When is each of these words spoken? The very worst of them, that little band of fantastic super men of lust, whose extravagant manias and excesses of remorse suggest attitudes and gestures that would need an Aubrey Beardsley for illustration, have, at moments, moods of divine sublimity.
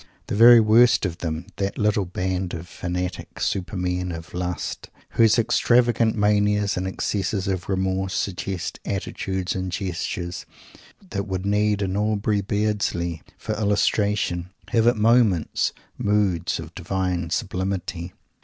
The 0.25 0.35
very 0.35 0.59
worst 0.59 1.05
of 1.05 1.19
them, 1.19 1.45
that 1.57 1.77
little 1.77 2.05
band 2.05 2.55
of 2.55 2.67
fantastic 2.67 3.39
super 3.39 3.77
men 3.77 4.11
of 4.11 4.33
lust, 4.33 4.89
whose 5.11 5.37
extravagant 5.37 6.15
manias 6.15 6.75
and 6.75 6.87
excesses 6.87 7.47
of 7.47 7.69
remorse 7.69 8.15
suggest 8.15 8.79
attitudes 8.83 9.53
and 9.53 9.71
gestures 9.71 10.47
that 11.11 11.27
would 11.27 11.45
need 11.45 11.83
an 11.83 11.95
Aubrey 11.95 12.41
Beardsley 12.41 13.21
for 13.37 13.53
illustration, 13.53 14.49
have, 14.69 14.87
at 14.87 14.97
moments, 14.97 15.71
moods 15.99 16.57
of 16.57 16.73
divine 16.73 17.29
sublimity. 17.29 18.11